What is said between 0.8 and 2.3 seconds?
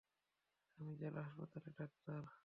জেলা হাসপাতালের ডাক্তার।